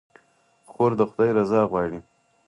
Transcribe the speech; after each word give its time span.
خور 0.71 0.91
د 0.99 1.01
خدای 1.09 1.29
رضا 1.39 1.61
غواړي. 1.71 1.99